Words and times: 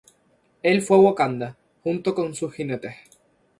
Él 0.63 0.81
fue 0.81 0.97
a 0.97 0.99
Wakanda, 0.99 1.57
junto 1.83 2.15
con 2.15 2.33
sus 2.33 2.55
jinetes. 2.55 2.95